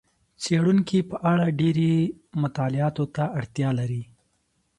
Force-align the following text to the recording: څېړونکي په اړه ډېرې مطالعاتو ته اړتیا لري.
څېړونکي 0.43 0.99
په 1.09 1.15
اړه 1.31 1.45
ډېرې 1.59 1.91
مطالعاتو 2.41 3.05
ته 3.15 3.23
اړتیا 3.39 3.69
لري. 3.79 4.03